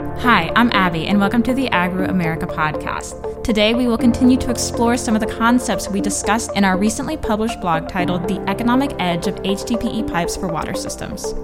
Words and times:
Hi, 0.00 0.50
I'm 0.56 0.70
Abby, 0.72 1.08
and 1.08 1.20
welcome 1.20 1.42
to 1.42 1.52
the 1.52 1.68
Agru 1.68 2.08
America 2.08 2.46
podcast. 2.46 3.44
Today, 3.44 3.74
we 3.74 3.86
will 3.86 3.98
continue 3.98 4.38
to 4.38 4.50
explore 4.50 4.96
some 4.96 5.14
of 5.14 5.20
the 5.20 5.26
concepts 5.26 5.90
we 5.90 6.00
discussed 6.00 6.56
in 6.56 6.64
our 6.64 6.78
recently 6.78 7.18
published 7.18 7.60
blog 7.60 7.86
titled 7.86 8.26
The 8.26 8.40
Economic 8.48 8.94
Edge 8.98 9.26
of 9.26 9.34
HDPE 9.36 10.10
Pipes 10.10 10.38
for 10.38 10.48
Water 10.48 10.72
Systems. 10.72 11.34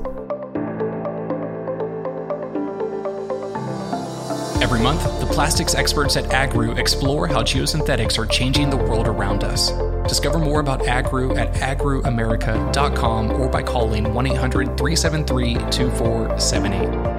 Every 4.62 4.80
month, 4.80 5.02
the 5.20 5.28
plastics 5.30 5.74
experts 5.74 6.16
at 6.16 6.24
Agru 6.24 6.78
explore 6.78 7.26
how 7.26 7.42
geosynthetics 7.42 8.18
are 8.18 8.26
changing 8.26 8.70
the 8.70 8.78
world 8.78 9.06
around 9.06 9.44
us. 9.44 9.70
Discover 10.08 10.38
more 10.38 10.60
about 10.60 10.80
Agru 10.80 11.36
at 11.36 11.52
agruamerica.com 11.56 13.32
or 13.32 13.50
by 13.50 13.62
calling 13.62 14.14
1 14.14 14.26
800 14.26 14.78
373 14.78 15.54
2478. 15.70 17.15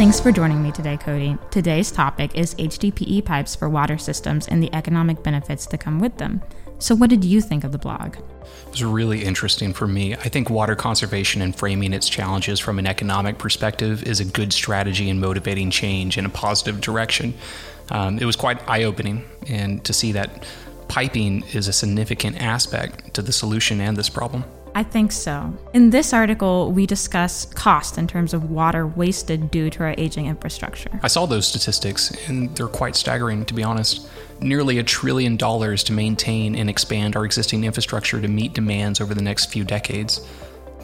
Thanks 0.00 0.18
for 0.18 0.32
joining 0.32 0.62
me 0.62 0.72
today, 0.72 0.96
Cody. 0.96 1.36
Today's 1.50 1.90
topic 1.90 2.34
is 2.34 2.54
HDPE 2.54 3.22
pipes 3.22 3.54
for 3.54 3.68
water 3.68 3.98
systems 3.98 4.48
and 4.48 4.62
the 4.62 4.74
economic 4.74 5.22
benefits 5.22 5.66
that 5.66 5.80
come 5.80 6.00
with 6.00 6.16
them. 6.16 6.40
So, 6.78 6.94
what 6.94 7.10
did 7.10 7.22
you 7.22 7.42
think 7.42 7.64
of 7.64 7.72
the 7.72 7.76
blog? 7.76 8.16
It 8.16 8.70
was 8.70 8.82
really 8.82 9.22
interesting 9.22 9.74
for 9.74 9.86
me. 9.86 10.14
I 10.14 10.30
think 10.30 10.48
water 10.48 10.74
conservation 10.74 11.42
and 11.42 11.54
framing 11.54 11.92
its 11.92 12.08
challenges 12.08 12.58
from 12.58 12.78
an 12.78 12.86
economic 12.86 13.36
perspective 13.36 14.02
is 14.04 14.20
a 14.20 14.24
good 14.24 14.54
strategy 14.54 15.10
in 15.10 15.20
motivating 15.20 15.70
change 15.70 16.16
in 16.16 16.24
a 16.24 16.30
positive 16.30 16.80
direction. 16.80 17.34
Um, 17.90 18.18
it 18.18 18.24
was 18.24 18.36
quite 18.36 18.66
eye 18.66 18.84
opening, 18.84 19.26
and 19.48 19.84
to 19.84 19.92
see 19.92 20.12
that 20.12 20.46
piping 20.88 21.42
is 21.52 21.68
a 21.68 21.74
significant 21.74 22.40
aspect 22.40 23.12
to 23.12 23.20
the 23.20 23.32
solution 23.32 23.82
and 23.82 23.98
this 23.98 24.08
problem. 24.08 24.44
I 24.80 24.82
think 24.82 25.12
so. 25.12 25.52
In 25.74 25.90
this 25.90 26.14
article, 26.14 26.72
we 26.72 26.86
discuss 26.86 27.44
cost 27.44 27.98
in 27.98 28.06
terms 28.06 28.32
of 28.32 28.50
water 28.50 28.86
wasted 28.86 29.50
due 29.50 29.68
to 29.68 29.80
our 29.80 29.94
aging 29.98 30.24
infrastructure. 30.24 30.98
I 31.02 31.08
saw 31.08 31.26
those 31.26 31.46
statistics, 31.46 32.10
and 32.30 32.56
they're 32.56 32.66
quite 32.66 32.96
staggering, 32.96 33.44
to 33.44 33.52
be 33.52 33.62
honest. 33.62 34.08
Nearly 34.40 34.78
a 34.78 34.82
trillion 34.82 35.36
dollars 35.36 35.84
to 35.84 35.92
maintain 35.92 36.54
and 36.54 36.70
expand 36.70 37.14
our 37.14 37.26
existing 37.26 37.64
infrastructure 37.64 38.22
to 38.22 38.26
meet 38.26 38.54
demands 38.54 39.02
over 39.02 39.12
the 39.12 39.20
next 39.20 39.52
few 39.52 39.64
decades. 39.64 40.26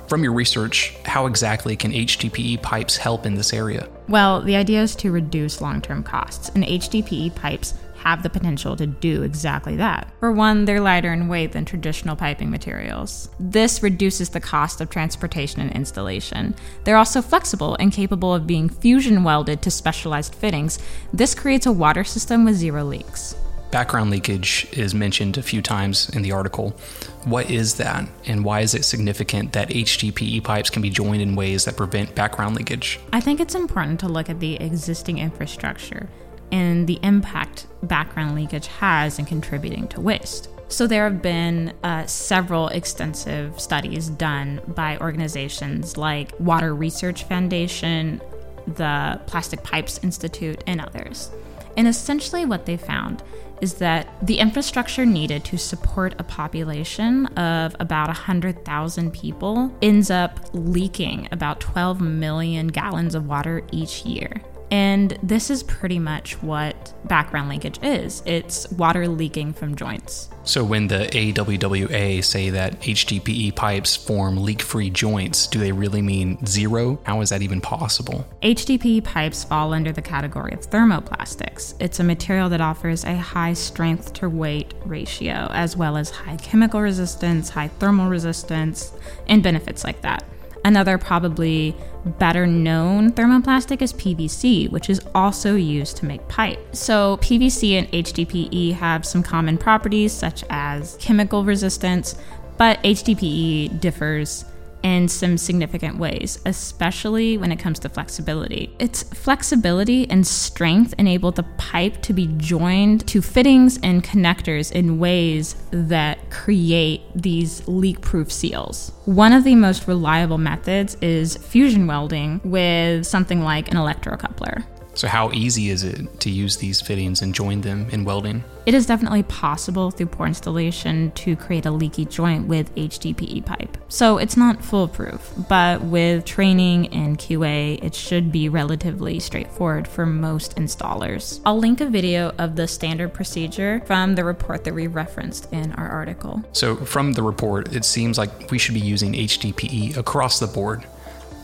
From 0.08 0.22
your 0.22 0.34
research, 0.34 0.94
how 1.06 1.24
exactly 1.24 1.74
can 1.74 1.90
HDPE 1.90 2.60
pipes 2.60 2.98
help 2.98 3.24
in 3.24 3.34
this 3.34 3.54
area? 3.54 3.88
Well, 4.08 4.42
the 4.42 4.56
idea 4.56 4.82
is 4.82 4.94
to 4.96 5.10
reduce 5.10 5.62
long 5.62 5.80
term 5.80 6.02
costs, 6.02 6.50
and 6.50 6.64
HDPE 6.64 7.34
pipes 7.34 7.72
have 8.06 8.22
the 8.22 8.30
potential 8.30 8.76
to 8.76 8.86
do 8.86 9.24
exactly 9.24 9.74
that. 9.74 10.08
For 10.20 10.30
one, 10.30 10.64
they're 10.64 10.80
lighter 10.80 11.12
in 11.12 11.26
weight 11.26 11.50
than 11.50 11.64
traditional 11.64 12.14
piping 12.14 12.52
materials. 12.52 13.28
This 13.40 13.82
reduces 13.82 14.28
the 14.28 14.38
cost 14.38 14.80
of 14.80 14.90
transportation 14.90 15.60
and 15.60 15.72
installation. 15.72 16.54
They're 16.84 16.98
also 16.98 17.20
flexible 17.20 17.76
and 17.80 17.90
capable 17.90 18.32
of 18.32 18.46
being 18.46 18.68
fusion 18.68 19.24
welded 19.24 19.60
to 19.62 19.72
specialized 19.72 20.36
fittings. 20.36 20.78
This 21.12 21.34
creates 21.34 21.66
a 21.66 21.72
water 21.72 22.04
system 22.04 22.44
with 22.44 22.54
zero 22.54 22.84
leaks. 22.84 23.34
Background 23.72 24.10
leakage 24.10 24.68
is 24.70 24.94
mentioned 24.94 25.36
a 25.36 25.42
few 25.42 25.60
times 25.60 26.08
in 26.10 26.22
the 26.22 26.30
article. 26.30 26.76
What 27.24 27.50
is 27.50 27.74
that, 27.74 28.08
and 28.26 28.44
why 28.44 28.60
is 28.60 28.72
it 28.72 28.84
significant 28.84 29.52
that 29.54 29.70
HDPE 29.70 30.44
pipes 30.44 30.70
can 30.70 30.80
be 30.80 30.90
joined 30.90 31.22
in 31.22 31.34
ways 31.34 31.64
that 31.64 31.76
prevent 31.76 32.14
background 32.14 32.54
leakage? 32.54 33.00
I 33.12 33.20
think 33.20 33.40
it's 33.40 33.56
important 33.56 33.98
to 34.00 34.08
look 34.08 34.30
at 34.30 34.38
the 34.38 34.54
existing 34.60 35.18
infrastructure 35.18 36.08
and 36.52 36.86
the 36.86 36.98
impact 37.02 37.66
background 37.82 38.34
leakage 38.34 38.66
has 38.66 39.18
in 39.18 39.24
contributing 39.24 39.88
to 39.88 40.00
waste. 40.00 40.48
So, 40.68 40.88
there 40.88 41.04
have 41.04 41.22
been 41.22 41.72
uh, 41.84 42.06
several 42.06 42.68
extensive 42.68 43.60
studies 43.60 44.08
done 44.08 44.60
by 44.66 44.98
organizations 44.98 45.96
like 45.96 46.32
Water 46.40 46.74
Research 46.74 47.22
Foundation, 47.24 48.20
the 48.66 49.20
Plastic 49.26 49.62
Pipes 49.62 50.00
Institute, 50.02 50.64
and 50.66 50.80
others. 50.80 51.30
And 51.76 51.86
essentially, 51.86 52.44
what 52.44 52.66
they 52.66 52.76
found 52.76 53.22
is 53.60 53.74
that 53.74 54.08
the 54.26 54.38
infrastructure 54.38 55.06
needed 55.06 55.44
to 55.44 55.56
support 55.56 56.14
a 56.18 56.24
population 56.24 57.26
of 57.38 57.74
about 57.80 58.08
100,000 58.08 59.12
people 59.12 59.74
ends 59.80 60.10
up 60.10 60.40
leaking 60.52 61.28
about 61.32 61.60
12 61.60 62.00
million 62.00 62.66
gallons 62.68 63.14
of 63.14 63.26
water 63.26 63.62
each 63.72 64.04
year. 64.04 64.42
And 64.70 65.16
this 65.22 65.50
is 65.50 65.62
pretty 65.62 65.98
much 65.98 66.42
what 66.42 66.92
background 67.08 67.48
leakage 67.48 67.78
is 67.82 68.22
it's 68.26 68.68
water 68.72 69.06
leaking 69.06 69.52
from 69.52 69.76
joints. 69.76 70.28
So, 70.42 70.64
when 70.64 70.86
the 70.86 71.08
AWWA 71.12 72.22
say 72.22 72.50
that 72.50 72.80
HDPE 72.80 73.56
pipes 73.56 73.96
form 73.96 74.36
leak 74.36 74.62
free 74.62 74.90
joints, 74.90 75.48
do 75.48 75.58
they 75.58 75.72
really 75.72 76.02
mean 76.02 76.44
zero? 76.46 77.00
How 77.02 77.20
is 77.20 77.30
that 77.30 77.42
even 77.42 77.60
possible? 77.60 78.24
HDPE 78.42 79.02
pipes 79.02 79.42
fall 79.42 79.72
under 79.72 79.90
the 79.90 80.02
category 80.02 80.52
of 80.52 80.60
thermoplastics. 80.60 81.74
It's 81.80 81.98
a 81.98 82.04
material 82.04 82.48
that 82.50 82.60
offers 82.60 83.04
a 83.04 83.16
high 83.16 83.54
strength 83.54 84.12
to 84.14 84.28
weight 84.28 84.74
ratio, 84.84 85.48
as 85.50 85.76
well 85.76 85.96
as 85.96 86.10
high 86.10 86.36
chemical 86.36 86.80
resistance, 86.80 87.48
high 87.48 87.68
thermal 87.68 88.08
resistance, 88.08 88.92
and 89.26 89.42
benefits 89.42 89.82
like 89.82 90.00
that. 90.02 90.24
Another 90.66 90.98
probably 90.98 91.76
better 92.18 92.44
known 92.44 93.12
thermoplastic 93.12 93.82
is 93.82 93.92
PVC, 93.92 94.68
which 94.68 94.90
is 94.90 95.00
also 95.14 95.54
used 95.54 95.96
to 95.98 96.06
make 96.06 96.26
pipe. 96.26 96.58
So, 96.74 97.18
PVC 97.18 97.78
and 97.78 97.88
HDPE 97.92 98.72
have 98.72 99.06
some 99.06 99.22
common 99.22 99.58
properties 99.58 100.12
such 100.12 100.42
as 100.50 100.96
chemical 100.98 101.44
resistance, 101.44 102.16
but 102.58 102.82
HDPE 102.82 103.80
differs 103.80 104.44
in 104.82 105.08
some 105.08 105.36
significant 105.38 105.98
ways, 105.98 106.38
especially 106.46 107.36
when 107.38 107.52
it 107.52 107.58
comes 107.58 107.78
to 107.80 107.88
flexibility. 107.88 108.74
Its 108.78 109.02
flexibility 109.02 110.08
and 110.10 110.26
strength 110.26 110.94
enable 110.98 111.32
the 111.32 111.42
pipe 111.58 112.00
to 112.02 112.12
be 112.12 112.28
joined 112.36 113.06
to 113.08 113.20
fittings 113.20 113.78
and 113.82 114.04
connectors 114.04 114.70
in 114.72 114.98
ways 114.98 115.56
that 115.70 116.30
create 116.30 117.02
these 117.14 117.66
leak 117.66 118.00
proof 118.00 118.30
seals. 118.30 118.92
One 119.04 119.32
of 119.32 119.44
the 119.44 119.54
most 119.54 119.88
reliable 119.88 120.38
methods 120.38 120.96
is 120.96 121.36
fusion 121.36 121.86
welding 121.86 122.40
with 122.44 123.06
something 123.06 123.42
like 123.42 123.70
an 123.70 123.76
electrocoupler. 123.76 124.64
So, 124.96 125.08
how 125.08 125.30
easy 125.32 125.68
is 125.68 125.84
it 125.84 126.20
to 126.20 126.30
use 126.30 126.56
these 126.56 126.80
fittings 126.80 127.20
and 127.20 127.34
join 127.34 127.60
them 127.60 127.86
in 127.90 128.06
welding? 128.06 128.42
It 128.64 128.72
is 128.72 128.86
definitely 128.86 129.24
possible 129.24 129.90
through 129.90 130.06
poor 130.06 130.26
installation 130.26 131.10
to 131.12 131.36
create 131.36 131.66
a 131.66 131.70
leaky 131.70 132.06
joint 132.06 132.48
with 132.48 132.74
HDPE 132.74 133.44
pipe. 133.44 133.76
So, 133.88 134.16
it's 134.16 134.38
not 134.38 134.64
foolproof, 134.64 135.34
but 135.50 135.82
with 135.82 136.24
training 136.24 136.88
and 136.94 137.18
QA, 137.18 137.84
it 137.84 137.94
should 137.94 138.32
be 138.32 138.48
relatively 138.48 139.20
straightforward 139.20 139.86
for 139.86 140.06
most 140.06 140.56
installers. 140.56 141.42
I'll 141.44 141.58
link 141.58 141.82
a 141.82 141.86
video 141.86 142.30
of 142.38 142.56
the 142.56 142.66
standard 142.66 143.12
procedure 143.12 143.82
from 143.84 144.14
the 144.14 144.24
report 144.24 144.64
that 144.64 144.72
we 144.72 144.86
referenced 144.86 145.52
in 145.52 145.72
our 145.72 145.88
article. 145.88 146.42
So, 146.52 146.74
from 146.74 147.12
the 147.12 147.22
report, 147.22 147.76
it 147.76 147.84
seems 147.84 148.16
like 148.16 148.50
we 148.50 148.58
should 148.58 148.74
be 148.74 148.80
using 148.80 149.12
HDPE 149.12 149.98
across 149.98 150.38
the 150.38 150.46
board. 150.46 150.84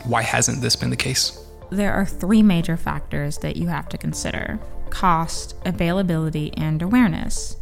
Why 0.05 0.23
hasn't 0.23 0.61
this 0.61 0.75
been 0.75 0.89
the 0.89 0.97
case? 0.97 1.39
There 1.73 1.93
are 1.93 2.05
three 2.05 2.43
major 2.43 2.77
factors 2.77 3.39
that 3.39 3.55
you 3.55 3.67
have 3.67 3.89
to 3.89 3.97
consider 3.97 4.59
cost, 4.89 5.55
availability, 5.65 6.53
and 6.55 6.81
awareness. 6.81 7.55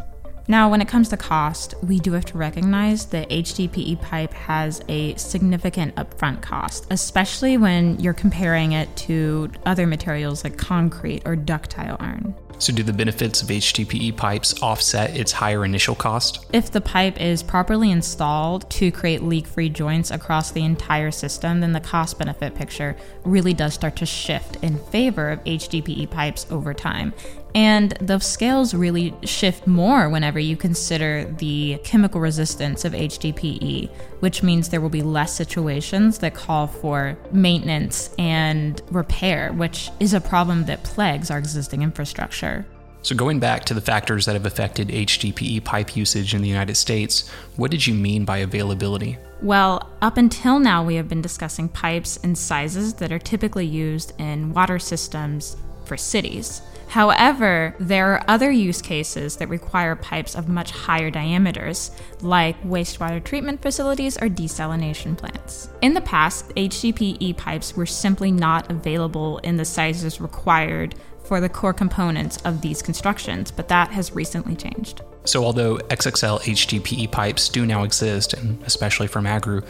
Now, 0.48 0.70
when 0.70 0.82
it 0.82 0.88
comes 0.88 1.10
to 1.10 1.18
cost, 1.18 1.76
we 1.84 2.00
do 2.00 2.14
have 2.14 2.26
to 2.26 2.38
recognize 2.38 3.06
that 3.08 3.30
HDPE 3.30 4.02
pipe 4.02 4.34
has 4.34 4.82
a 4.90 5.16
significant 5.16 5.96
upfront 5.96 6.42
cost, 6.42 6.88
especially 6.90 7.58
when 7.58 8.00
you're 8.00 8.14
comparing 8.14 8.74
it 8.74 8.94
to 8.98 9.52
other 9.66 9.86
materials 9.86 10.44
like 10.44 10.58
concrete 10.58 11.22
or 11.26 11.36
ductile 11.36 11.98
iron. 12.00 12.36
So, 12.62 12.72
do 12.72 12.84
the 12.84 12.94
benefits 12.94 13.42
of 13.42 13.48
HDPE 13.48 14.18
pipes 14.18 14.62
offset 14.62 15.18
its 15.18 15.32
higher 15.32 15.66
initial 15.66 15.96
cost? 15.96 16.46
If 16.54 16.70
the 16.70 16.80
pipe 16.80 17.20
is 17.20 17.42
properly 17.42 17.90
installed 17.90 18.70
to 18.72 18.92
create 18.92 19.24
leak 19.24 19.48
free 19.48 19.70
joints 19.70 20.12
across 20.12 20.52
the 20.52 20.64
entire 20.64 21.10
system, 21.10 21.62
then 21.62 21.72
the 21.72 21.80
cost 21.80 22.20
benefit 22.20 22.54
picture 22.54 22.96
really 23.24 23.56
does 23.56 23.74
start 23.74 23.96
to 23.96 24.06
shift 24.06 24.64
in 24.64 24.78
favor 24.78 25.32
of 25.32 25.44
HDPE 25.44 26.12
pipes 26.12 26.46
over 26.52 26.72
time. 26.72 27.14
And 27.54 27.92
the 28.00 28.20
scales 28.20 28.74
really 28.74 29.14
shift 29.24 29.68
more 29.68 30.10
whenever 30.10 30.40
you 30.40 30.56
consider 30.56 31.26
the 31.38 31.80
chemical 31.84 32.22
resistance 32.22 32.86
of 32.86 32.94
HDPE, 32.94 33.90
which 34.20 34.42
means 34.42 34.70
there 34.70 34.82
will 34.82 34.90
be 34.90 35.02
less 35.02 35.36
situations 35.36 36.20
that 36.20 36.34
call 36.34 36.68
for 36.68 37.18
maintenance 37.32 38.14
and 38.18 38.82
repair, 38.90 39.52
which 39.54 39.90
is 40.00 40.14
a 40.14 40.22
problem 40.22 40.66
that 40.66 40.84
plagues 40.84 41.30
our 41.30 41.38
existing 41.38 41.82
infrastructure. 41.82 42.66
So, 43.04 43.16
going 43.16 43.40
back 43.40 43.66
to 43.66 43.74
the 43.74 43.82
factors 43.82 44.28
that 44.28 44.34
have 44.34 44.46
affected 44.46 44.90
HDPE 44.90 45.64
pipe 45.64 45.96
usage 45.96 46.36
in 46.36 46.44
the 46.44 46.48
United 46.48 46.76
States, 46.76 47.28
what 47.56 47.72
did 47.72 47.88
you 47.88 47.96
mean 47.96 48.26
by 48.26 48.38
availability? 48.38 49.18
Well, 49.42 49.90
up 50.04 50.18
until 50.18 50.60
now, 50.60 50.84
we 50.84 50.96
have 50.96 51.10
been 51.10 51.22
discussing 51.22 51.68
pipes 51.68 52.20
and 52.22 52.38
sizes 52.38 52.94
that 52.96 53.12
are 53.12 53.18
typically 53.18 53.66
used 53.66 54.14
in 54.20 54.54
water 54.54 54.78
systems 54.78 55.58
for 55.84 55.98
cities. 55.98 56.62
However, 56.92 57.74
there 57.80 58.08
are 58.12 58.24
other 58.28 58.52
use 58.52 58.82
cases 58.82 59.38
that 59.38 59.48
require 59.48 59.96
pipes 59.96 60.36
of 60.36 60.50
much 60.50 60.72
higher 60.72 61.10
diameters, 61.10 61.90
like 62.20 62.62
wastewater 62.64 63.24
treatment 63.24 63.62
facilities 63.62 64.18
or 64.18 64.28
desalination 64.28 65.18
plants. 65.18 65.70
In 65.82 65.94
the 65.94 66.02
past, 66.02 66.50
HDPE 66.50 67.38
pipes 67.38 67.78
were 67.78 67.86
simply 67.86 68.30
not 68.30 68.70
available 68.70 69.38
in 69.38 69.56
the 69.56 69.64
sizes 69.64 70.20
required 70.20 70.96
for 71.24 71.40
the 71.40 71.48
core 71.48 71.74
components 71.74 72.36
of 72.44 72.60
these 72.60 72.82
constructions, 72.82 73.52
but 73.52 73.70
that 73.70 73.92
has 73.92 74.12
recently 74.12 74.58
changed. 74.58 75.02
So, 75.24 75.46
although 75.46 75.78
XXL 75.78 76.42
HDPE 76.42 77.10
pipes 77.10 77.48
do 77.48 77.66
now 77.66 77.84
exist, 77.84 78.34
and 78.34 78.62
especially 78.64 79.08
from 79.08 79.24
Agru, 79.24 79.66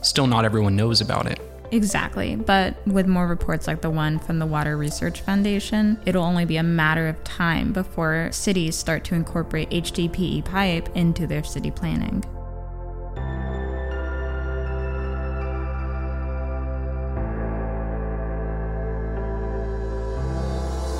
still 0.00 0.26
not 0.26 0.46
everyone 0.46 0.74
knows 0.74 1.02
about 1.02 1.26
it. 1.26 1.38
Exactly, 1.72 2.36
but 2.36 2.74
with 2.86 3.06
more 3.06 3.26
reports 3.26 3.66
like 3.66 3.80
the 3.80 3.90
one 3.90 4.18
from 4.18 4.38
the 4.38 4.46
Water 4.46 4.76
Research 4.76 5.20
Foundation, 5.20 5.98
it'll 6.06 6.24
only 6.24 6.44
be 6.44 6.56
a 6.56 6.62
matter 6.62 7.08
of 7.08 7.22
time 7.24 7.72
before 7.72 8.28
cities 8.32 8.76
start 8.76 9.04
to 9.04 9.14
incorporate 9.14 9.70
HDPE 9.70 10.44
pipe 10.44 10.88
into 10.94 11.26
their 11.26 11.42
city 11.42 11.70
planning. 11.70 12.24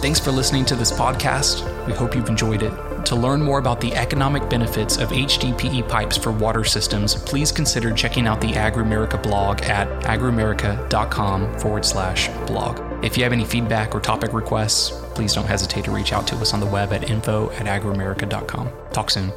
Thanks 0.07 0.21
for 0.21 0.31
listening 0.31 0.65
to 0.67 0.77
this 0.77 0.93
podcast. 0.93 1.67
We 1.85 1.93
hope 1.93 2.15
you've 2.15 2.29
enjoyed 2.29 2.63
it. 2.63 2.73
To 3.07 3.17
learn 3.17 3.43
more 3.43 3.59
about 3.59 3.81
the 3.81 3.93
economic 3.97 4.49
benefits 4.49 4.99
of 4.99 5.09
HDPE 5.09 5.89
pipes 5.89 6.17
for 6.17 6.31
water 6.31 6.63
systems, 6.63 7.17
please 7.17 7.51
consider 7.51 7.91
checking 7.93 8.29
out 8.29 8.41
the 8.41 8.53
AgruAmerica 8.53 9.21
blog 9.21 9.63
at 9.63 9.89
agruamerica.com 10.05 11.59
forward 11.59 11.85
slash 11.85 12.29
blog. 12.47 13.05
If 13.05 13.17
you 13.17 13.25
have 13.25 13.33
any 13.33 13.45
feedback 13.45 13.97
or 13.97 14.01
topic 14.01 14.33
requests, 14.33 14.91
please 15.17 15.35
don't 15.35 15.45
hesitate 15.45 15.87
to 15.87 15.91
reach 15.91 16.13
out 16.13 16.29
to 16.29 16.37
us 16.37 16.55
on 16.55 16.61
the 16.61 16.67
web 16.67 16.93
at 16.93 17.11
info 17.11 17.51
at 17.51 17.67
agruamerica.com. 17.67 18.71
Talk 18.93 19.11
soon. 19.11 19.33